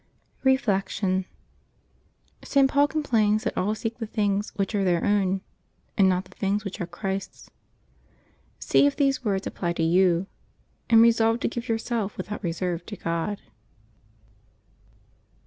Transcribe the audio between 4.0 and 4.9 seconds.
things which are